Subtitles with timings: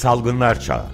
[0.00, 0.86] Salgınlar Çağı.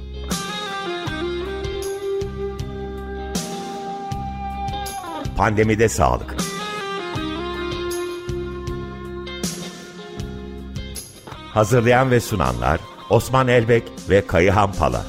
[5.37, 6.37] Pandemide Sağlık.
[11.55, 15.05] Hazırlayan ve sunanlar Osman Elbek ve Kayıhan Pala.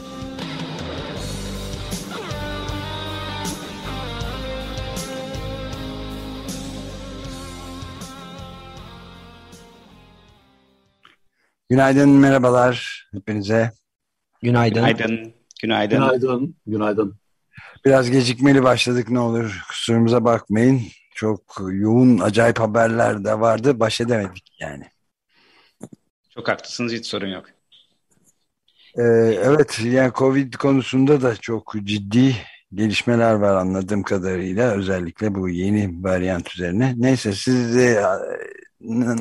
[11.70, 13.72] Günaydın, merhabalar hepinize.
[14.42, 14.76] Günaydın.
[14.76, 15.34] Günaydın.
[15.62, 16.00] Günaydın.
[16.00, 16.56] Günaydın.
[16.68, 17.16] Günaydın.
[17.86, 20.82] Biraz gecikmeli başladık ne olur kusurumuza bakmayın.
[21.16, 21.42] Çok
[21.72, 23.80] yoğun acayip haberler de vardı.
[23.80, 24.84] Baş edemedik yani.
[26.30, 27.46] Çok haklısınız hiç sorun yok.
[28.98, 29.02] Ee,
[29.44, 32.36] evet yani Covid konusunda da çok ciddi
[32.74, 34.72] gelişmeler var anladığım kadarıyla.
[34.72, 36.94] Özellikle bu yeni varyant üzerine.
[36.98, 38.04] Neyse siz de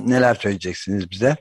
[0.06, 1.36] neler söyleyeceksiniz bize?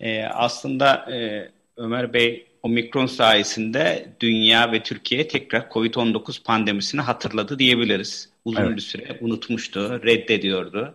[0.00, 8.28] Ee, aslında e, Ömer Bey omikron sayesinde dünya ve Türkiye tekrar COVID-19 pandemisini hatırladı diyebiliriz.
[8.44, 8.76] Uzun evet.
[8.76, 10.94] bir süre unutmuştu, reddediyordu.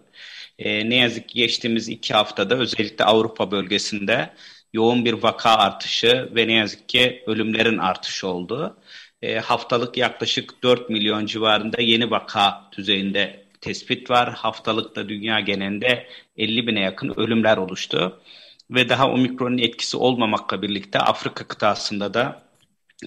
[0.60, 4.34] E, ne yazık ki geçtiğimiz iki haftada özellikle Avrupa bölgesinde
[4.74, 8.78] yoğun bir vaka artışı ve ne yazık ki ölümlerin artışı oldu.
[9.22, 14.34] E, haftalık yaklaşık 4 milyon civarında yeni vaka düzeyinde tespit var.
[14.34, 16.08] Haftalıkta dünya genelinde
[16.38, 18.22] 50 bine yakın ölümler oluştu
[18.70, 22.44] ve daha omikronun etkisi olmamakla birlikte Afrika kıtasında da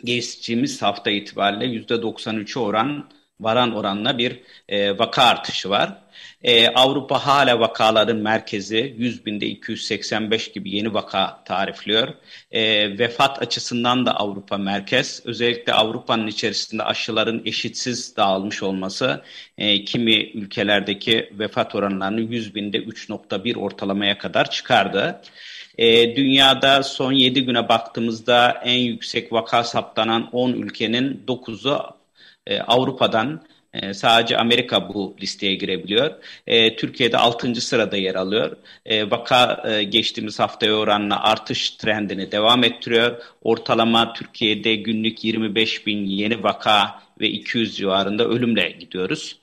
[0.04, 5.98] geçtiğimiz hafta itibariyle %93'ü oran varan oranla bir e, vaka artışı var.
[6.42, 12.08] E, Avrupa hala vakaların merkezi 100 binde 285 gibi yeni vaka tarifliyor.
[12.50, 12.62] E,
[12.98, 15.22] vefat açısından da Avrupa merkez.
[15.24, 19.22] Özellikle Avrupa'nın içerisinde aşıların eşitsiz dağılmış olması
[19.58, 25.20] e, kimi ülkelerdeki vefat oranlarını 100 binde 3.1 ortalamaya kadar çıkardı.
[25.78, 31.97] E, dünyada son 7 güne baktığımızda en yüksek vaka saptanan 10 ülkenin 9'u
[32.48, 33.42] e, Avrupa'dan
[33.72, 36.14] e, sadece Amerika bu listeye girebiliyor.
[36.46, 37.54] E, Türkiye'de 6.
[37.54, 38.56] sırada yer alıyor.
[38.86, 43.22] E, vaka geçtiğimiz haftaya oranla artış trendini devam ettiriyor.
[43.42, 49.38] Ortalama Türkiye'de günlük 25 bin yeni vaka ve 200 civarında ölümle gidiyoruz.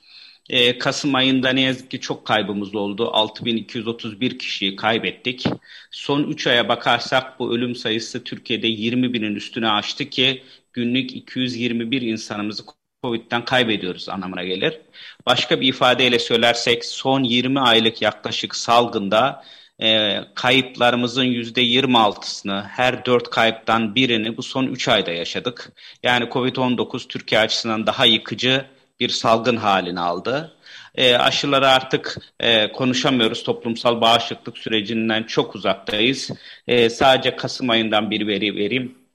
[0.80, 3.10] Kasım ayında ne yazık ki çok kaybımız oldu.
[3.12, 5.44] 6231 kişiyi kaybettik.
[5.90, 10.42] Son 3 aya bakarsak bu ölüm sayısı Türkiye'de 20 binin üstüne aştı ki
[10.72, 12.66] günlük 221 insanımızı
[13.06, 14.80] Covid'den kaybediyoruz anlamına gelir.
[15.26, 19.44] Başka bir ifadeyle söylersek son 20 aylık yaklaşık salgında
[19.82, 25.72] e, kayıplarımızın %26'sını her 4 kayıptan birini bu son 3 ayda yaşadık.
[26.02, 28.64] Yani Covid-19 Türkiye açısından daha yıkıcı
[29.00, 30.56] bir salgın halini aldı.
[30.94, 33.42] E, aşıları artık e, konuşamıyoruz.
[33.42, 36.30] Toplumsal bağışıklık sürecinden çok uzaktayız.
[36.68, 39.05] E, sadece Kasım ayından bir veri vereyim.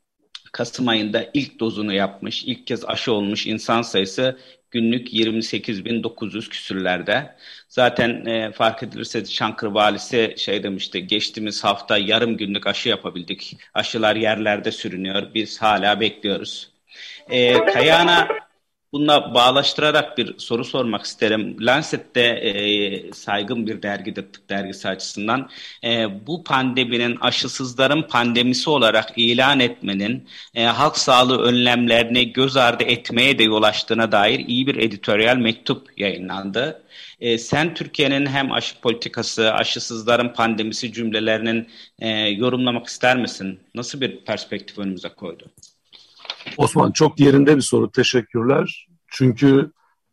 [0.52, 4.38] Kasım ayında ilk dozunu yapmış, ilk kez aşı olmuş insan sayısı
[4.72, 7.36] günlük 28.900 küsürlerde.
[7.70, 13.58] Zaten e, fark edilirse Çankırı valisi şey demişti, geçtiğimiz hafta yarım günlük aşı yapabildik.
[13.74, 16.72] Aşılar yerlerde sürünüyor, biz hala bekliyoruz.
[17.30, 18.28] E, Kayana
[18.94, 21.58] Bununla bağlaştırarak bir soru sormak isterim.
[21.66, 25.50] Lancet'te e, saygın bir dergidir tıp dergisi açısından.
[25.84, 33.40] E, bu pandeminin aşısızların pandemisi olarak ilan etmenin e, halk sağlığı önlemlerini göz ardı etmeye
[33.40, 36.84] de yol açtığına dair iyi bir editoryal mektup yayınlandı.
[37.20, 41.70] E, sen Türkiye'nin hem aşı politikası, aşısızların pandemisi cümlelerinin
[42.00, 43.60] e, yorumlamak ister misin?
[43.76, 45.52] Nasıl bir perspektif önümüze koydu?
[46.58, 47.92] Osman çok yerinde bir soru.
[47.92, 48.88] Teşekkürler.
[49.08, 49.72] Çünkü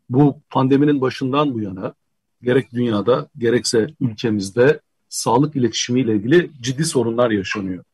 [0.08, 1.94] bu pandeminin başından bu yana
[2.42, 7.84] gerek dünyada gerekse ülkemizde sağlık iletişimiyle ilgili ciddi sorunlar yaşanıyor.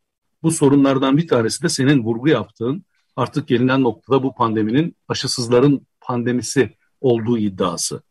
[0.43, 2.85] Bu sorunlardan bir tanesi de senin vurgu yaptığın
[3.17, 8.03] artık gelinen noktada bu pandeminin aşısızların pandemisi olduğu iddiası.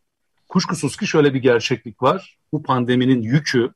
[0.48, 2.38] Kuşkusuz ki şöyle bir gerçeklik var.
[2.52, 3.72] Bu pandeminin yükü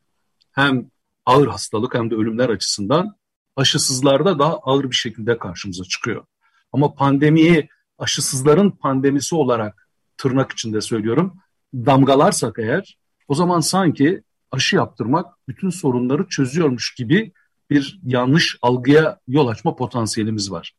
[0.52, 0.90] hem
[1.26, 3.16] ağır hastalık hem de ölümler açısından
[3.56, 6.24] aşısızlarda daha ağır bir şekilde karşımıza çıkıyor.
[6.72, 7.68] Ama pandemiyi
[7.98, 11.36] aşısızların pandemisi olarak tırnak içinde söylüyorum
[11.74, 12.98] damgalarsak eğer
[13.28, 17.32] o zaman sanki aşı yaptırmak bütün sorunları çözüyormuş gibi
[17.70, 20.74] bir yanlış algıya yol açma potansiyelimiz var.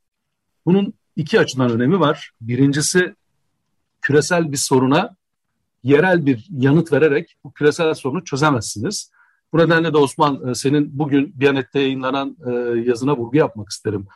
[0.65, 2.31] Bunun iki açıdan önemi var.
[2.41, 3.15] Birincisi
[4.01, 5.15] küresel bir soruna
[5.83, 9.11] yerel bir yanıt vererek bu küresel sorunu çözemezsiniz.
[9.53, 14.07] Bu nedenle de Osman e, senin bugün Biyanet'te yayınlanan e, yazına vurgu yapmak isterim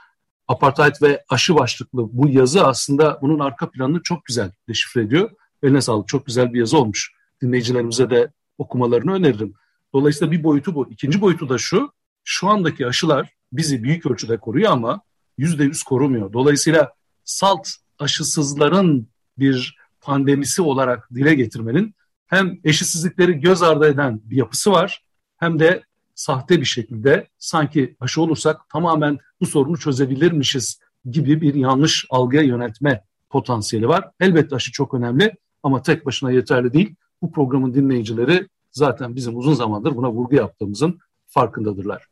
[0.47, 5.31] apartheid ve aşı başlıklı bu yazı aslında bunun arka planını çok güzel deşifre ediyor.
[5.63, 7.11] Eline sağlık çok güzel bir yazı olmuş.
[7.41, 9.53] Dinleyicilerimize de okumalarını öneririm.
[9.93, 10.89] Dolayısıyla bir boyutu bu.
[10.89, 11.91] İkinci boyutu da şu,
[12.23, 15.01] şu andaki aşılar bizi büyük ölçüde koruyor ama
[15.37, 16.33] yüzde yüz korumuyor.
[16.33, 16.93] Dolayısıyla
[17.23, 17.67] salt
[17.99, 19.07] aşısızların
[19.37, 21.95] bir pandemisi olarak dile getirmenin
[22.27, 25.03] hem eşitsizlikleri göz ardı eden bir yapısı var
[25.37, 25.83] hem de
[26.15, 30.79] sahte bir şekilde sanki aşı olursak tamamen bu sorunu çözebilirmişiz
[31.11, 34.09] gibi bir yanlış algıya yöneltme potansiyeli var.
[34.19, 35.31] Elbette aşı çok önemli
[35.63, 36.95] ama tek başına yeterli değil.
[37.21, 42.05] Bu programın dinleyicileri zaten bizim uzun zamandır buna vurgu yaptığımızın farkındadırlar.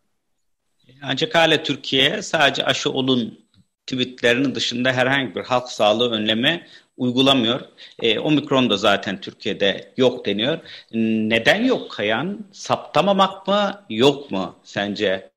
[1.01, 3.39] Ancak hala Türkiye sadece aşı olun
[3.88, 6.66] tweetlerinin dışında herhangi bir halk sağlığı önlemi
[6.98, 7.62] uygulamıyor.
[8.01, 10.60] E, Omikron da zaten Türkiye'de yok deniyor.
[10.94, 12.45] Neden yok Kayan?
[12.51, 15.31] Saptamamak mı yok mu sence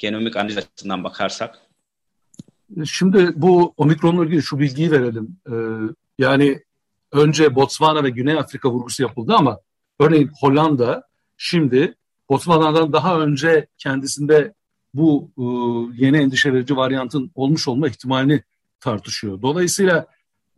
[0.00, 1.58] genomik analiz açısından bakarsak?
[2.84, 5.36] Şimdi bu Omikron'la ilgili şu bilgiyi verelim.
[5.50, 5.54] Ee,
[6.18, 6.62] yani
[7.12, 9.60] önce Botswana ve Güney Afrika vurgusu yapıldı ama
[9.98, 11.94] örneğin Hollanda şimdi
[12.28, 14.54] Botswana'dan daha önce kendisinde
[14.94, 15.44] bu e,
[16.04, 18.42] yeni endişe verici varyantın olmuş olma ihtimalini
[18.80, 19.42] tartışıyor.
[19.42, 20.06] Dolayısıyla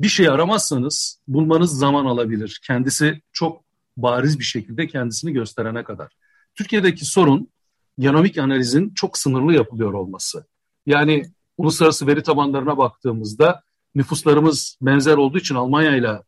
[0.01, 2.61] bir şey aramazsanız bulmanız zaman alabilir.
[2.67, 3.65] Kendisi çok
[3.97, 6.13] bariz bir şekilde kendisini gösterene kadar.
[6.55, 7.52] Türkiye'deki sorun
[7.99, 10.47] genomik analizin çok sınırlı yapılıyor olması.
[10.87, 11.23] Yani
[11.59, 13.63] uluslararası veri tabanlarına baktığımızda
[13.95, 16.23] nüfuslarımız benzer olduğu için Almanya ile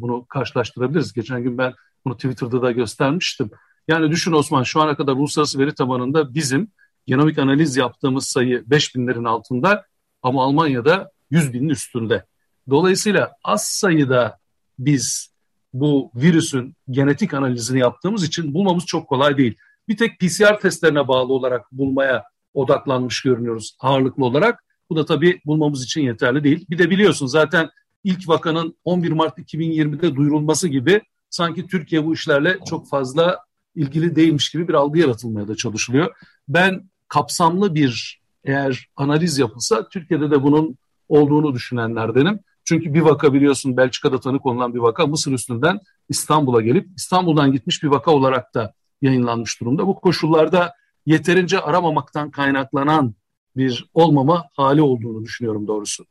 [0.00, 1.12] bunu karşılaştırabiliriz.
[1.12, 1.74] Geçen gün ben
[2.04, 3.50] bunu Twitter'da da göstermiştim.
[3.88, 6.68] Yani düşün Osman şu ana kadar uluslararası veri tabanında bizim
[7.06, 9.84] genomik analiz yaptığımız sayı 5 binlerin altında
[10.22, 12.24] ama Almanya'da 100 binin üstünde.
[12.70, 14.38] Dolayısıyla az sayıda
[14.78, 15.30] biz
[15.72, 19.56] bu virüsün genetik analizini yaptığımız için bulmamız çok kolay değil.
[19.90, 24.64] Bir tek PCR testlerine bağlı olarak bulmaya odaklanmış görünüyoruz ağırlıklı olarak.
[24.90, 26.66] Bu da tabii bulmamız için yeterli değil.
[26.70, 27.70] Bir de biliyorsun zaten
[28.04, 33.38] ilk vakanın 11 Mart 2020'de duyurulması gibi sanki Türkiye bu işlerle çok fazla
[33.74, 36.14] ilgili değilmiş gibi bir algı yaratılmaya da çalışılıyor.
[36.48, 40.78] Ben kapsamlı bir eğer analiz yapılsa Türkiye'de de bunun
[41.08, 42.40] olduğunu düşünenlerdenim.
[42.64, 45.78] Çünkü bir vaka biliyorsun Belçika'da tanı konulan bir vaka Mısır üstünden
[46.08, 49.86] İstanbul'a gelip İstanbul'dan gitmiş bir vaka olarak da yayınlanmış durumda.
[49.86, 50.74] Bu koşullarda
[51.06, 53.14] yeterince aramamaktan kaynaklanan
[53.56, 56.06] bir olmama hali olduğunu düşünüyorum doğrusu.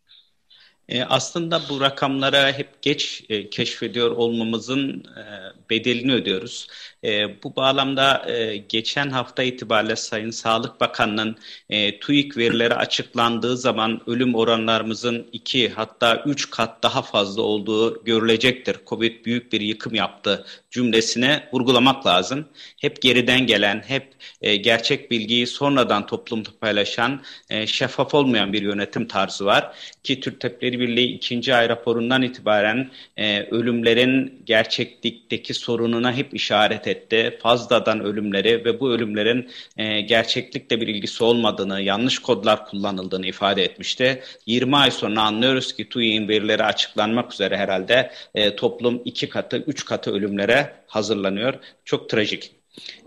[0.89, 5.23] E, aslında bu rakamlara hep geç e, keşfediyor olmamızın e,
[5.69, 6.67] bedelini ödüyoruz.
[7.43, 8.25] Bu bağlamda
[8.69, 11.37] geçen hafta itibariyle Sayın Sağlık Bakanı'nın
[11.69, 18.77] e, TÜİK verileri açıklandığı zaman ölüm oranlarımızın iki hatta üç kat daha fazla olduğu görülecektir.
[18.87, 22.47] Covid büyük bir yıkım yaptı cümlesine vurgulamak lazım.
[22.81, 27.21] Hep geriden gelen, hep gerçek bilgiyi sonradan toplumda paylaşan,
[27.65, 29.75] şeffaf olmayan bir yönetim tarzı var.
[30.03, 30.41] Ki Türk
[30.79, 37.37] Tabipleri Birliği ikinci ay raporundan itibaren e, ölümlerin gerçeklikteki sorununa hep işaret etti.
[37.41, 44.23] Fazladan ölümleri ve bu ölümlerin e, gerçeklikle bir ilgisi olmadığını, yanlış kodlar kullanıldığını ifade etmişti.
[44.45, 49.85] 20 ay sonra anlıyoruz ki TÜİ'nin verileri açıklanmak üzere herhalde e, toplum iki katı, üç
[49.85, 51.53] katı ölümlere hazırlanıyor.
[51.85, 52.58] Çok trajik.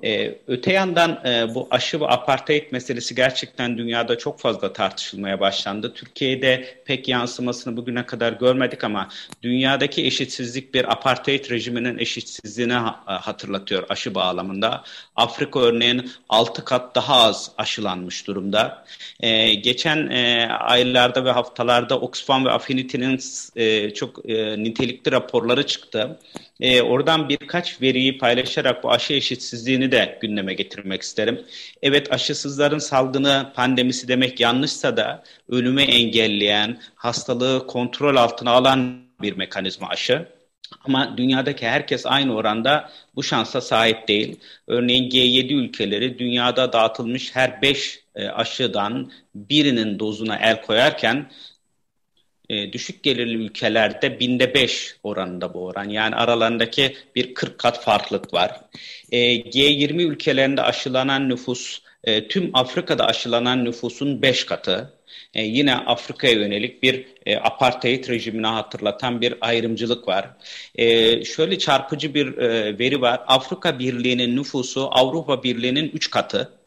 [0.05, 5.95] Ee, öte yandan e, bu aşı ve apartheid meselesi gerçekten dünyada çok fazla tartışılmaya başlandı.
[5.95, 9.09] Türkiye'de pek yansımasını bugüne kadar görmedik ama
[9.43, 14.85] dünyadaki eşitsizlik bir apartheid rejiminin eşitsizliğini ha hatırlatıyor aşı bağlamında.
[15.17, 18.85] Afrika örneğin 6 kat daha az aşılanmış durumda.
[19.21, 23.21] Ee, geçen e, aylarda ve haftalarda Oxfam ve Affinity'nin
[23.57, 26.19] e, çok e, nitelikli raporları çıktı.
[26.63, 31.45] E, oradan birkaç veriyi paylaşarak bu aşı eşitsizliğini de gündeme getirmek isterim.
[31.83, 39.89] Evet aşısızların salgını pandemisi demek yanlışsa da ölümü engelleyen, hastalığı kontrol altına alan bir mekanizma
[39.89, 40.29] aşı.
[40.85, 44.41] Ama dünyadaki herkes aynı oranda bu şansa sahip değil.
[44.67, 51.31] Örneğin G7 ülkeleri dünyada dağıtılmış her 5 e, aşıdan birinin dozuna el koyarken
[52.53, 55.89] e, düşük gelirli ülkelerde binde beş oranında bu oran.
[55.89, 58.61] Yani aralarındaki bir 40 kat farklılık var.
[59.13, 64.93] E, G20 ülkelerinde aşılanan nüfus e, tüm Afrika'da aşılanan nüfusun beş katı.
[65.35, 70.31] E, yine Afrika'ya yönelik bir e, apartheid rejimine hatırlatan bir ayrımcılık var.
[70.75, 73.21] E, şöyle çarpıcı bir e, veri var.
[73.27, 76.62] Afrika Birliği'nin nüfusu Avrupa Birliği'nin üç katı.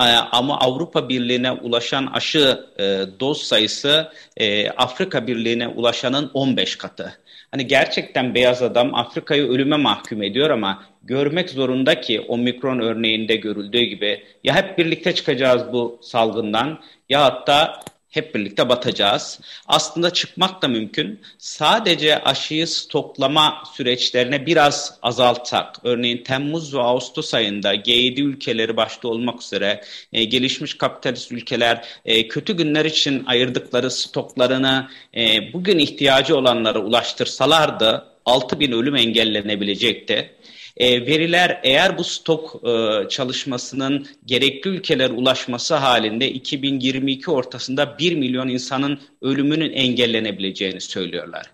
[0.00, 2.82] Ee, ama Avrupa Birliği'ne ulaşan aşı e,
[3.20, 7.18] doz sayısı e, Afrika Birliği'ne ulaşanın 15 katı.
[7.50, 13.36] Hani gerçekten beyaz adam Afrika'yı ölüme mahkum ediyor ama görmek zorunda ki o mikron örneğinde
[13.36, 19.40] görüldüğü gibi ya hep birlikte çıkacağız bu salgından ya hatta hep birlikte batacağız.
[19.66, 21.20] Aslında çıkmak da mümkün.
[21.38, 29.42] Sadece aşıyı stoklama süreçlerine biraz azaltsak, örneğin Temmuz ve Ağustos ayında G7 ülkeleri başta olmak
[29.42, 36.78] üzere e, gelişmiş kapitalist ülkeler e, kötü günler için ayırdıkları stoklarını e, bugün ihtiyacı olanlara
[36.78, 40.37] ulaştırsalardı 6 bin ölüm engellenebilecekti.
[40.78, 48.48] E, veriler eğer bu stok e, çalışmasının gerekli ülkeler ulaşması halinde 2022 ortasında 1 milyon
[48.48, 51.46] insanın ölümünün engellenebileceğini söylüyorlar.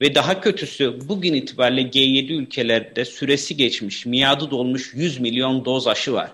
[0.00, 6.12] Ve daha kötüsü bugün itibariyle G7 ülkelerde süresi geçmiş, miadı dolmuş 100 milyon doz aşı
[6.12, 6.30] var.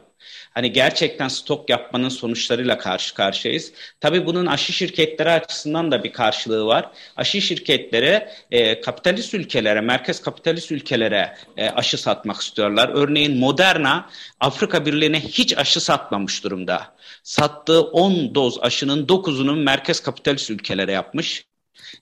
[0.55, 3.73] Hani gerçekten stok yapmanın sonuçlarıyla karşı karşıyayız.
[4.01, 6.91] Tabii bunun aşı şirketleri açısından da bir karşılığı var.
[7.17, 12.91] Aşı şirketleri e, kapitalist ülkelere, merkez kapitalist ülkelere e, aşı satmak istiyorlar.
[12.95, 16.95] Örneğin Moderna Afrika Birliği'ne hiç aşı satmamış durumda.
[17.23, 21.47] Sattığı 10 doz aşının 9'unun merkez kapitalist ülkelere yapmış.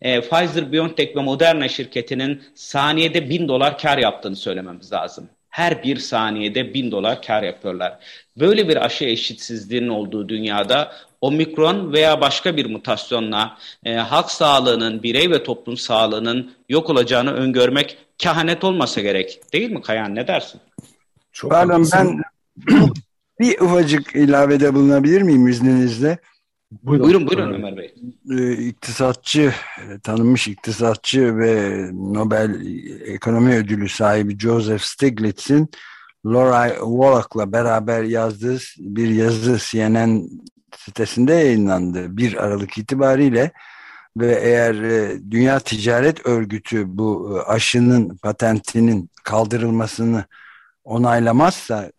[0.01, 5.97] E, Pfizer, BioNTech ve Moderna şirketinin saniyede 1000 dolar kar yaptığını söylememiz lazım her bir
[5.97, 7.99] saniyede bin dolar kar yapıyorlar.
[8.37, 15.31] Böyle bir aşı eşitsizliğinin olduğu dünyada omikron veya başka bir mutasyonla e, halk sağlığının, birey
[15.31, 19.41] ve toplum sağlığının yok olacağını öngörmek kehanet olmasa gerek.
[19.53, 20.61] Değil mi Kayan ne dersin?
[21.33, 22.23] Çok Pardon ben
[23.41, 26.19] bir ufacık ilavede bulunabilir miyim izninizle?
[26.83, 27.95] Buyurun, buyurun, buyurun Ömer Bey.
[28.31, 29.53] Ee, iktisatçı,
[30.03, 32.67] tanınmış iktisatçı ve Nobel
[33.07, 35.71] Ekonomi Ödülü sahibi Joseph Stiglitz'in
[36.27, 40.29] Laura Wallach'la beraber yazdığı bir yazı CNN
[40.77, 42.17] sitesinde yayınlandı.
[42.17, 43.53] 1 Aralık itibariyle
[44.17, 50.25] ve eğer e, Dünya Ticaret Örgütü bu e, aşının patentinin kaldırılmasını
[50.85, 51.93] onaylamazsa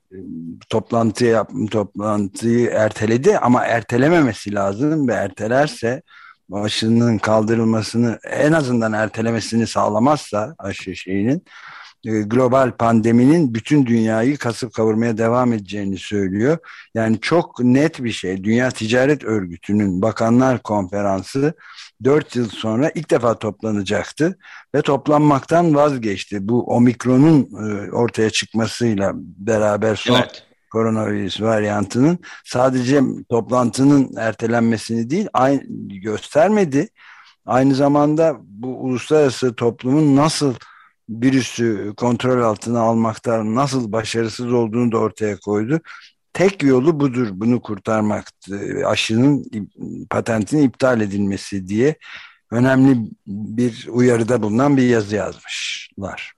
[0.70, 6.02] toplantı yap, toplantıyı erteledi ama ertelememesi lazım ve ertelerse
[6.54, 11.44] aşının kaldırılmasını en azından ertelemesini sağlamazsa aşı şeyinin
[12.06, 16.58] e, global pandeminin bütün dünyayı kasıp kavurmaya devam edeceğini söylüyor.
[16.96, 18.44] Yani çok net bir şey.
[18.44, 21.54] Dünya Ticaret Örgütü'nün Bakanlar Konferansı
[22.04, 24.38] 4 yıl sonra ilk defa toplanacaktı
[24.76, 26.48] ve toplanmaktan vazgeçti.
[26.48, 30.44] Bu omikronun e, ortaya çıkmasıyla beraber son evet.
[30.72, 36.90] koronavirüs varyantının sadece toplantının ertelenmesini değil aynı göstermedi.
[37.46, 40.54] Aynı zamanda bu uluslararası toplumun nasıl
[41.10, 45.80] virüsü kontrol altına almakta nasıl başarısız olduğunu da ortaya koydu.
[46.34, 48.28] Tek yolu budur bunu kurtarmak
[48.86, 49.46] aşının
[50.10, 51.96] patentinin iptal edilmesi diye
[52.52, 52.98] önemli
[53.28, 56.34] bir uyarıda bulunan bir yazı yazmışlar.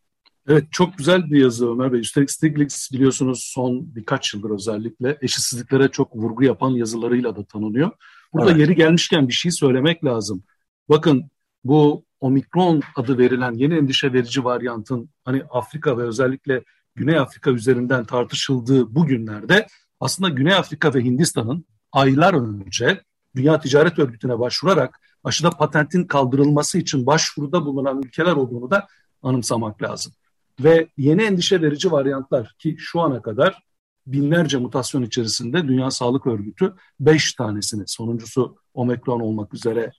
[0.47, 1.99] Evet çok güzel bir yazı Ömer Bey.
[1.99, 7.91] Üstelik Stiglitz biliyorsunuz son birkaç yıldır özellikle eşitsizliklere çok vurgu yapan yazılarıyla da tanınıyor.
[8.33, 8.59] Burada evet.
[8.59, 10.43] yeri gelmişken bir şey söylemek lazım.
[10.89, 11.29] Bakın
[11.63, 16.63] bu omikron adı verilen yeni endişe verici varyantın hani Afrika ve özellikle
[16.95, 19.67] Güney Afrika üzerinden tartışıldığı bu günlerde
[19.99, 23.01] aslında Güney Afrika ve Hindistan'ın aylar önce
[23.35, 28.87] Dünya Ticaret Örgütü'ne başvurarak aşıda patentin kaldırılması için başvuruda bulunan ülkeler olduğunu da
[29.21, 30.13] anımsamak lazım.
[30.59, 33.63] Ve yeni endişe verici varyantlar ki şu ana kadar
[34.07, 39.91] binlerce mutasyon içerisinde Dünya Sağlık Örgütü 5 tanesini sonuncusu omikron olmak üzere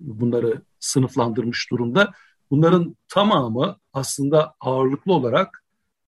[0.00, 2.12] bunları sınıflandırmış durumda.
[2.50, 5.64] Bunların tamamı aslında ağırlıklı olarak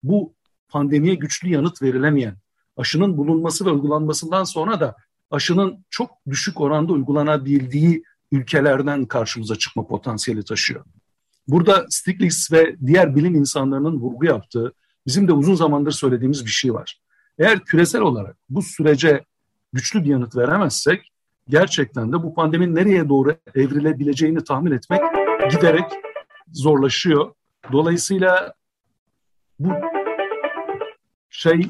[0.04, 0.34] bu
[0.70, 2.38] pandemiye güçlü yanıt verilemeyen,
[2.78, 4.96] aşının bulunması ve uygulanmasından sonra da
[5.32, 10.86] aşının çok düşük oranda uygulanabildiği ülkelerden karşımıza çıkma potansiyeli taşıyor.
[11.48, 14.74] Burada Stiglitz ve diğer bilim insanlarının vurgu yaptığı,
[15.08, 17.00] bizim de uzun zamandır söylediğimiz bir şey var.
[17.40, 19.24] Eğer küresel olarak bu sürece
[19.74, 21.12] güçlü bir yanıt veremezsek,
[21.50, 25.02] gerçekten de bu pandeminin nereye doğru evrilebileceğini tahmin etmek
[25.52, 25.92] giderek
[26.54, 27.34] zorlaşıyor.
[27.72, 28.54] Dolayısıyla
[29.60, 29.70] bu
[31.30, 31.70] şey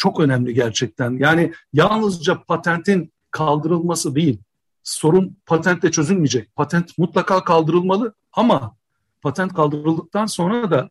[0.00, 1.18] çok önemli gerçekten.
[1.18, 4.38] Yani yalnızca patentin kaldırılması değil.
[4.82, 6.56] Sorun patentle çözülmeyecek.
[6.56, 8.76] Patent mutlaka kaldırılmalı ama
[9.22, 10.90] patent kaldırıldıktan sonra da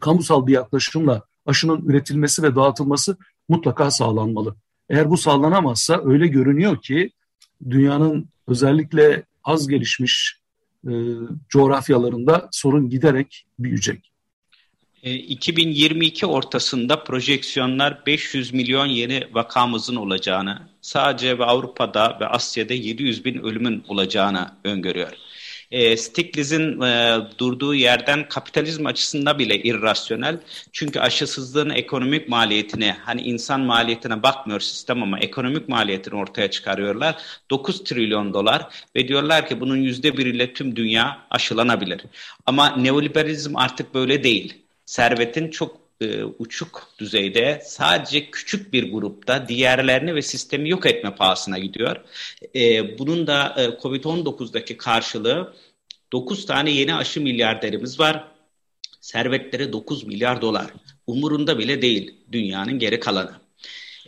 [0.00, 3.16] kamusal bir yaklaşımla aşının üretilmesi ve dağıtılması
[3.48, 4.54] mutlaka sağlanmalı.
[4.88, 7.10] Eğer bu sağlanamazsa öyle görünüyor ki
[7.70, 10.40] dünyanın özellikle az gelişmiş
[10.88, 10.92] e,
[11.48, 14.12] coğrafyalarında sorun giderek büyüyecek.
[15.06, 23.24] 2022 e, ortasında projeksiyonlar 500 milyon yeni vakamızın olacağını, sadece ve Avrupa'da ve Asya'da 700
[23.24, 25.12] bin ölümün olacağını öngörüyor.
[25.70, 30.40] E, Stiglitz'in e, durduğu yerden kapitalizm açısından bile irrasyonel.
[30.72, 37.16] Çünkü aşısızlığın ekonomik maliyetini, hani insan maliyetine bakmıyor sistem ama ekonomik maliyetini ortaya çıkarıyorlar.
[37.50, 42.00] 9 trilyon dolar ve diyorlar ki bunun yüzde biriyle tüm dünya aşılanabilir.
[42.46, 44.65] Ama neoliberalizm artık böyle değil.
[44.86, 51.58] Servetin çok e, uçuk düzeyde sadece küçük bir grupta diğerlerini ve sistemi yok etme pahasına
[51.58, 51.96] gidiyor.
[52.54, 55.54] E, bunun da e, Covid-19'daki karşılığı
[56.12, 58.28] 9 tane yeni aşı milyarderimiz var.
[59.00, 60.66] Servetleri 9 milyar dolar.
[61.06, 63.45] Umurunda bile değil dünyanın geri kalanı.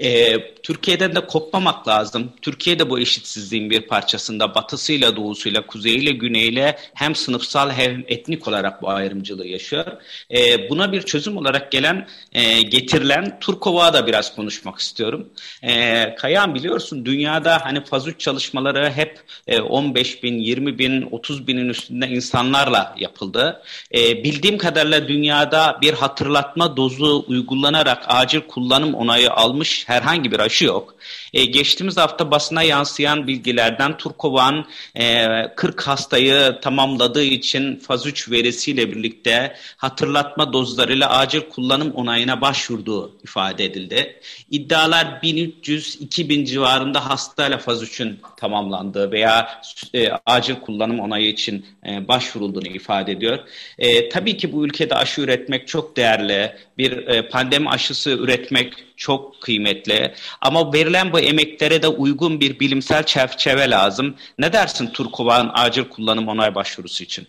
[0.01, 2.33] E, Türkiye'den de kopmamak lazım.
[2.43, 8.83] Türkiye de bu eşitsizliğin bir parçasında batısıyla doğusuyla kuzeyiyle güneyle hem sınıfsal hem etnik olarak
[8.83, 9.87] bu ayrımcılığı yaşıyor.
[10.31, 15.29] E, buna bir çözüm olarak gelen e, getirilen Turkova'da da biraz konuşmak istiyorum.
[15.63, 21.47] E, Kayan biliyorsun dünyada hani faz 3 çalışmaları hep e, 15 bin, 20 bin, 30
[21.47, 23.63] binin üstünde insanlarla yapıldı.
[23.95, 30.65] E, bildiğim kadarıyla dünyada bir hatırlatma dozu uygulanarak acil kullanım onayı almış herhangi bir aşı
[30.65, 30.95] yok.
[31.33, 35.27] E, geçtiğimiz hafta basına yansıyan bilgilerden Turkovan e,
[35.57, 43.65] 40 hastayı tamamladığı için faz 3 verisiyle birlikte hatırlatma dozlarıyla acil kullanım onayına başvurduğu ifade
[43.65, 44.21] edildi.
[44.51, 49.63] İddialar 1300-2000 civarında hastayla faz 3'ün tamamlandığı veya
[49.95, 53.39] e, acil kullanım onayı için e, başvurulduğunu ifade ediyor.
[53.79, 56.53] E, tabii ki bu ülkede aşı üretmek çok değerli.
[56.79, 60.15] Bir e, pandemi aşısı üretmek çok kıymetli.
[60.41, 64.15] Ama verilen bu emeklere de uygun bir bilimsel çerçeve lazım.
[64.39, 67.27] Ne dersin Turkova'nın acil kullanım onay başvurusu için?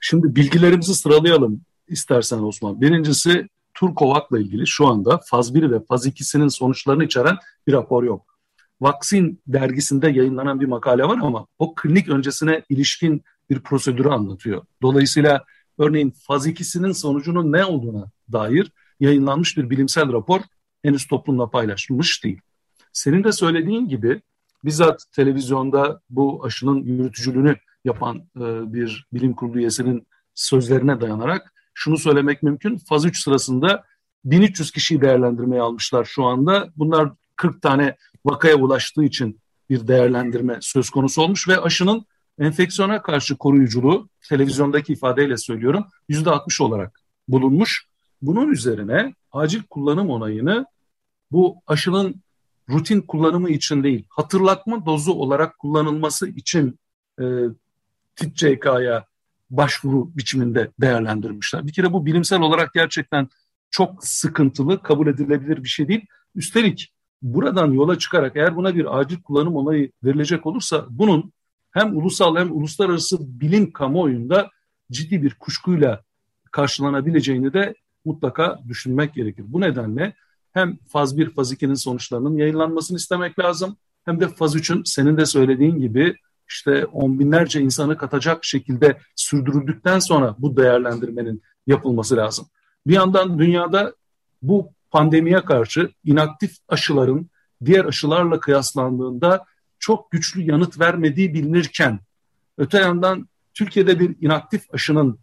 [0.00, 2.80] Şimdi bilgilerimizi sıralayalım istersen Osman.
[2.80, 8.38] Birincisi Turkovak'la ilgili şu anda faz 1 ve faz 2'sinin sonuçlarını içeren bir rapor yok.
[8.80, 14.62] Vaksin dergisinde yayınlanan bir makale var ama o klinik öncesine ilişkin bir prosedürü anlatıyor.
[14.82, 15.44] Dolayısıyla
[15.78, 20.40] örneğin faz 2'sinin sonucunun ne olduğuna dair yayınlanmış bir bilimsel rapor
[20.82, 22.40] henüz toplumla paylaşılmış değil.
[22.92, 24.22] Senin de söylediğin gibi
[24.64, 32.42] bizzat televizyonda bu aşının yürütücülüğünü yapan e, bir bilim kurulu üyesinin sözlerine dayanarak şunu söylemek
[32.42, 32.78] mümkün.
[32.78, 33.84] Faz 3 sırasında
[34.24, 36.68] 1300 kişiyi değerlendirmeye almışlar şu anda.
[36.76, 39.40] Bunlar 40 tane vakaya ulaştığı için
[39.70, 42.04] bir değerlendirme söz konusu olmuş ve aşının
[42.38, 47.89] enfeksiyona karşı koruyuculuğu televizyondaki ifadeyle söylüyorum %60 olarak bulunmuş.
[48.22, 50.66] Bunun üzerine acil kullanım onayını
[51.30, 52.14] bu aşının
[52.70, 56.78] rutin kullanımı için değil, hatırlatma dozu olarak kullanılması için
[57.20, 57.24] e,
[58.16, 59.04] TİTCK'ya
[59.50, 61.66] başvuru biçiminde değerlendirmişler.
[61.66, 63.28] Bir kere bu bilimsel olarak gerçekten
[63.70, 66.06] çok sıkıntılı, kabul edilebilir bir şey değil.
[66.34, 71.32] Üstelik buradan yola çıkarak eğer buna bir acil kullanım onayı verilecek olursa bunun
[71.70, 74.50] hem ulusal hem uluslararası bilim kamuoyunda
[74.90, 76.02] ciddi bir kuşkuyla
[76.50, 79.44] karşılanabileceğini de mutlaka düşünmek gerekir.
[79.48, 80.14] Bu nedenle
[80.52, 83.76] hem faz 1, faz 2'nin sonuçlarının yayınlanmasını istemek lazım.
[84.04, 86.16] Hem de faz 3'ün senin de söylediğin gibi
[86.48, 92.46] işte on binlerce insanı katacak şekilde sürdürüldükten sonra bu değerlendirmenin yapılması lazım.
[92.86, 93.94] Bir yandan dünyada
[94.42, 97.30] bu pandemiye karşı inaktif aşıların
[97.64, 99.44] diğer aşılarla kıyaslandığında
[99.78, 102.00] çok güçlü yanıt vermediği bilinirken
[102.58, 105.18] öte yandan Türkiye'de bir inaktif aşının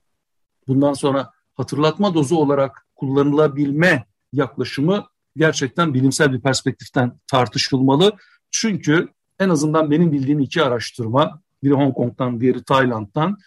[0.67, 5.05] bundan sonra hatırlatma dozu olarak kullanılabilme yaklaşımı
[5.37, 8.13] gerçekten bilimsel bir perspektiften tartışılmalı.
[8.51, 9.07] Çünkü
[9.39, 13.37] en azından benim bildiğim iki araştırma, biri Hong Kong'dan, diğeri Tayland'dan,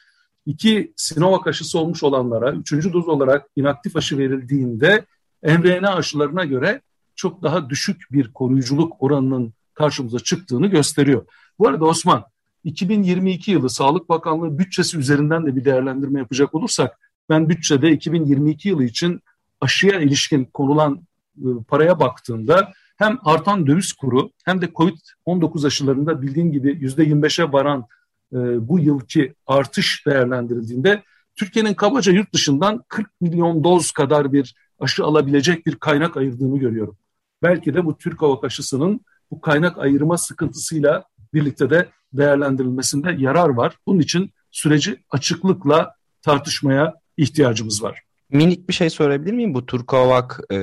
[0.47, 5.05] iki Sinovac aşısı olmuş olanlara üçüncü doz olarak inaktif aşı verildiğinde
[5.43, 6.81] mRNA aşılarına göre
[7.15, 11.27] çok daha düşük bir koruyuculuk oranının karşımıza çıktığını gösteriyor.
[11.59, 12.25] Bu arada Osman,
[12.65, 16.99] 2022 yılı Sağlık Bakanlığı bütçesi üzerinden de bir değerlendirme yapacak olursak,
[17.31, 19.21] ben bütçede 2022 yılı için
[19.61, 21.01] aşıya ilişkin konulan
[21.39, 27.87] e, paraya baktığında hem artan döviz kuru hem de COVID-19 aşılarında bildiğin gibi %25'e varan
[28.33, 31.03] e, bu yılki artış değerlendirildiğinde
[31.37, 36.97] Türkiye'nin kabaca yurt dışından 40 milyon doz kadar bir aşı alabilecek bir kaynak ayırdığını görüyorum.
[37.43, 43.77] Belki de bu Türk Hava aşısının bu kaynak ayırma sıkıntısıyla birlikte de değerlendirilmesinde yarar var.
[43.87, 48.03] Bunun için süreci açıklıkla tartışmaya ihtiyacımız var.
[48.31, 49.55] Minik bir şey sorabilir miyim?
[49.55, 50.57] Bu Turkovak e,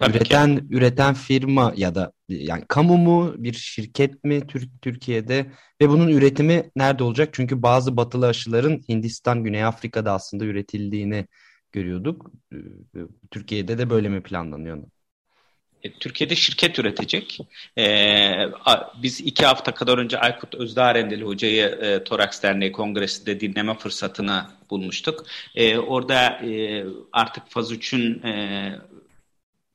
[0.00, 0.64] üreten ki.
[0.70, 5.46] üreten firma ya da yani kamu mu bir şirket mi Türk Türkiye'de
[5.82, 7.28] ve bunun üretimi nerede olacak?
[7.32, 11.26] Çünkü bazı batılı aşıların Hindistan, Güney Afrika'da aslında üretildiğini
[11.72, 12.30] görüyorduk.
[13.30, 14.82] Türkiye'de de böyle mi planlanıyor?
[15.82, 17.38] E, Türkiye'de şirket üretecek.
[17.78, 18.48] Ee,
[19.02, 25.26] biz iki hafta kadar önce Aykut Özdarendeli Hoca'yı e, Toraks Derneği Kongresi'nde dinleme fırsatını bulmuştuk.
[25.54, 28.72] E, orada e, artık faz 3'ün e,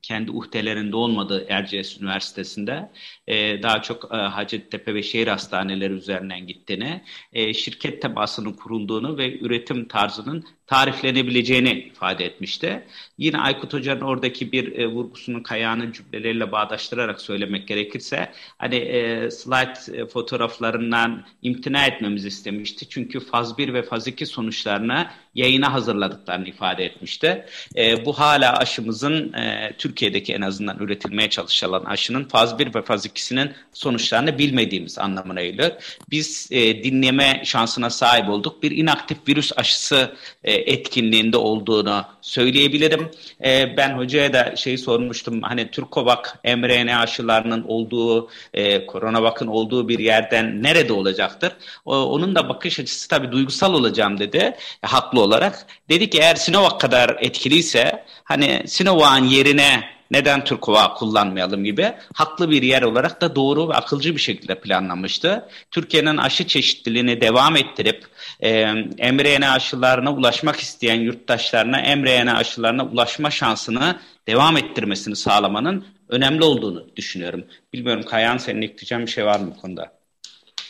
[0.02, 2.92] kendi uhdelerinde olmadığı Erciyes Üniversitesi'nde
[3.28, 7.02] e, daha çok e, Hacettepe ve şehir hastaneleri üzerinden gittiğini,
[7.34, 12.84] e, şirket temasının kurulduğunu ve üretim tarzının tariflenebileceğini ifade etmişti.
[13.18, 20.02] Yine Aykut Hoca'nın oradaki bir e, vurgusunu Kaya'nın cümleleriyle bağdaştırarak söylemek gerekirse hani e, slide
[20.02, 22.90] e, fotoğraflarından imtina etmemizi istemişti.
[22.90, 27.46] Çünkü faz 1 ve faz 2 sonuçlarını yayına hazırladıklarını ifade etmişti.
[27.76, 33.06] E, bu hala aşımızın e, Türkiye'deki en azından üretilmeye çalışılan aşının faz 1 ve faz
[33.06, 35.72] 2'sinin sonuçlarını bilmediğimiz anlamına geliyor.
[36.10, 38.64] Biz e, dinleme şansına sahip olduk.
[38.64, 43.12] Bir inaktif virüs aşısı e, etkinliğinde olduğunu söyleyebilirim.
[43.46, 45.42] E, ben hocaya da şey sormuştum.
[45.42, 51.52] Hani Türkovak mRNA aşılarının olduğu, e, Coronavac'ın olduğu bir yerden nerede olacaktır?
[51.86, 54.38] O, onun da bakış açısı tabii duygusal olacağım dedi.
[54.38, 55.68] E, haklı olarak.
[55.90, 62.62] Dedi ki eğer Sinovac kadar etkiliyse hani Sinovac'ın yerine neden Türkova kullanmayalım gibi haklı bir
[62.62, 65.50] yer olarak da doğru ve akılcı bir şekilde planlanmıştı.
[65.72, 68.06] Türkiye'nin aşı çeşitliliğini devam ettirip
[68.40, 68.74] e,
[69.12, 77.46] mRNA aşılarına ulaşmak isteyen yurttaşlarına mRNA aşılarına ulaşma şansını devam ettirmesini sağlamanın önemli olduğunu düşünüyorum.
[77.74, 80.01] Bilmiyorum Kayan senin ekleyeceğin bir şey var mı bu konuda?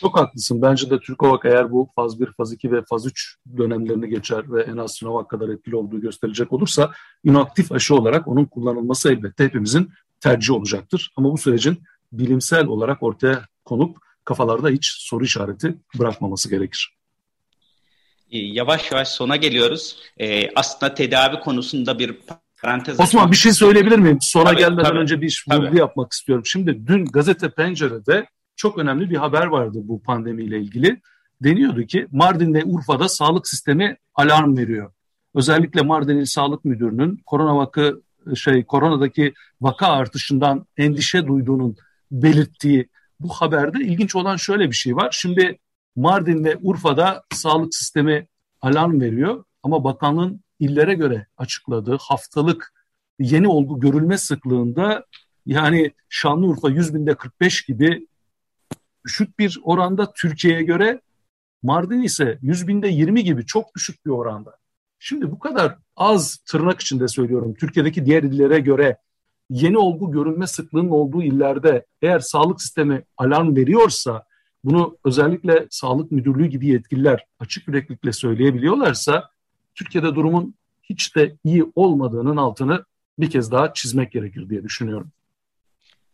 [0.02, 0.62] Çok haklısın.
[0.62, 4.62] Bence de Türkovak eğer bu faz 1, faz 2 ve faz 3 dönemlerini geçer ve
[4.62, 6.92] en az Sinovac kadar etkili olduğu gösterilecek olursa
[7.24, 11.12] inaktif aşı olarak onun kullanılması elbette hepimizin tercihi olacaktır.
[11.16, 16.96] Ama bu sürecin bilimsel olarak ortaya konup kafalarda hiç soru işareti bırakmaması gerekir.
[18.30, 19.96] Ee, yavaş yavaş sona geliyoruz.
[20.18, 22.16] Ee, aslında tedavi konusunda bir
[22.62, 24.18] parantez Osman bir şey söyleyebilir miyim?
[24.20, 26.46] Sona tabii, gelmeden tabii, önce bir vurgu yapmak istiyorum.
[26.46, 28.26] Şimdi dün gazete Pencere'de
[28.62, 31.00] çok önemli bir haber vardı bu pandemiyle ilgili.
[31.40, 34.92] Deniyordu ki Mardin ve Urfa'da sağlık sistemi alarm veriyor.
[35.34, 38.02] Özellikle Mardin İl Sağlık Müdürü'nün korona vakı
[38.34, 41.76] şey koronadaki vaka artışından endişe duyduğunun
[42.10, 42.88] belirttiği
[43.20, 45.08] bu haberde ilginç olan şöyle bir şey var.
[45.12, 45.58] Şimdi
[45.96, 48.26] Mardin ve Urfa'da sağlık sistemi
[48.60, 52.72] alarm veriyor ama bakanlığın illere göre açıkladığı haftalık
[53.18, 55.06] yeni olgu görülme sıklığında
[55.46, 58.06] yani Şanlıurfa 100 binde 45 gibi
[59.06, 61.00] düşük bir oranda Türkiye'ye göre
[61.62, 64.56] Mardin ise 100 binde 20 gibi çok düşük bir oranda.
[64.98, 68.96] Şimdi bu kadar az tırnak içinde söylüyorum Türkiye'deki diğer illere göre
[69.50, 74.24] yeni olgu görünme sıklığının olduğu illerde eğer sağlık sistemi alarm veriyorsa
[74.64, 79.30] bunu özellikle sağlık müdürlüğü gibi yetkililer açık yüreklilikle söyleyebiliyorlarsa
[79.74, 82.84] Türkiye'de durumun hiç de iyi olmadığının altını
[83.18, 85.10] bir kez daha çizmek gerekir diye düşünüyorum.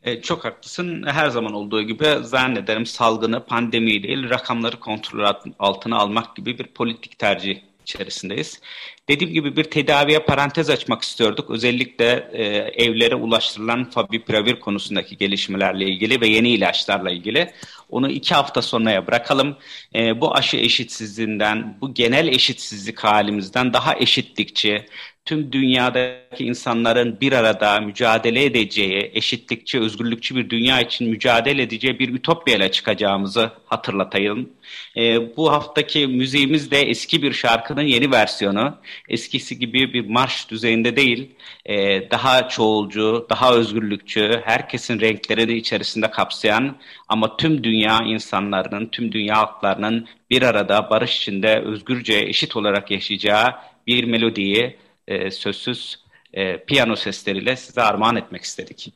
[0.08, 1.02] E, çok haklısın.
[1.06, 7.18] Her zaman olduğu gibi zannederim salgını, pandemi değil, rakamları kontrol altına almak gibi bir politik
[7.18, 8.60] tercih içerisindeyiz.
[9.08, 11.50] Dediğim gibi bir tedaviye parantez açmak istiyorduk.
[11.50, 12.44] Özellikle e,
[12.84, 17.52] evlere ulaştırılan favipiravir konusundaki gelişmelerle ilgili ve yeni ilaçlarla ilgili.
[17.90, 19.56] Onu iki hafta sonraya bırakalım.
[19.94, 24.86] E, bu aşı eşitsizliğinden, bu genel eşitsizlik halimizden daha eşitlikçi,
[25.28, 32.14] tüm dünyadaki insanların bir arada mücadele edeceği, eşitlikçi, özgürlükçü bir dünya için mücadele edeceği bir
[32.14, 34.50] ütopyayla çıkacağımızı hatırlatayım.
[34.96, 38.76] E, bu haftaki müziğimiz de eski bir şarkının yeni versiyonu.
[39.08, 41.30] Eskisi gibi bir marş düzeyinde değil,
[41.66, 46.76] e, daha çoğulcu, daha özgürlükçü, herkesin renklerini içerisinde kapsayan
[47.08, 53.54] ama tüm dünya insanlarının, tüm dünya halklarının bir arada barış içinde özgürce, eşit olarak yaşayacağı
[53.86, 54.76] bir melodiyi
[55.08, 58.94] e, sözsüz e, piyano sesleriyle size armağan etmek istedik.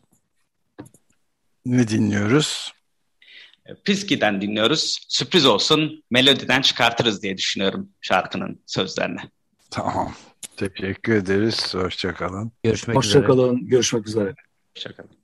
[1.67, 2.73] Ne dinliyoruz?
[3.67, 4.99] E, Piski'den dinliyoruz.
[5.09, 9.21] Sürpriz olsun melodiden çıkartırız diye düşünüyorum şarkının sözlerini.
[9.71, 10.15] Tamam.
[10.57, 11.75] Teşekkür ederiz.
[11.75, 12.53] Hoşçakalın.
[12.65, 13.21] Görüşmek Hoşça üzere.
[13.21, 13.67] Hoşçakalın.
[13.67, 14.35] Görüşmek üzere.
[14.77, 15.22] Hoşçakalın.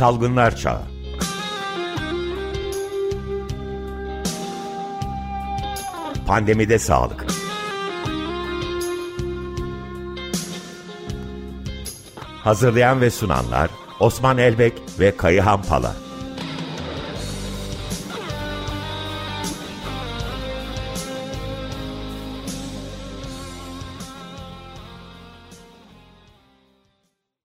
[0.00, 0.82] Salgınlar Çağı.
[6.26, 7.26] Pandemide Sağlık.
[12.44, 15.94] Hazırlayan ve sunanlar Osman Elbek ve Kayıhan Pala